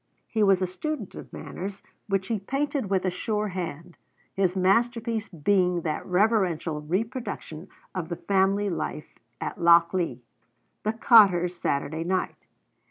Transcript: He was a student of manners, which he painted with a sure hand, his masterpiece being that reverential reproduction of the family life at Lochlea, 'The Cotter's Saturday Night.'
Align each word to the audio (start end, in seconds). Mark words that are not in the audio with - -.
He 0.27 0.41
was 0.41 0.63
a 0.63 0.65
student 0.65 1.13
of 1.13 1.31
manners, 1.31 1.83
which 2.07 2.25
he 2.29 2.39
painted 2.39 2.89
with 2.89 3.05
a 3.05 3.11
sure 3.11 3.49
hand, 3.49 3.97
his 4.33 4.55
masterpiece 4.55 5.29
being 5.29 5.81
that 5.81 6.03
reverential 6.07 6.81
reproduction 6.81 7.67
of 7.93 8.09
the 8.09 8.15
family 8.15 8.67
life 8.71 9.13
at 9.39 9.59
Lochlea, 9.61 10.17
'The 10.81 10.93
Cotter's 10.93 11.55
Saturday 11.55 12.03
Night.' 12.03 12.47